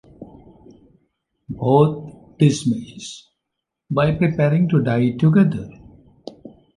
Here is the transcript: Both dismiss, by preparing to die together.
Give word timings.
Both 1.47 2.37
dismiss, 2.39 3.29
by 3.91 4.13
preparing 4.15 4.67
to 4.69 4.81
die 4.81 5.11
together. 5.11 5.69